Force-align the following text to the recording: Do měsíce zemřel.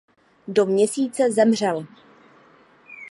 Do 0.47 0.65
měsíce 0.65 1.31
zemřel. 1.31 1.85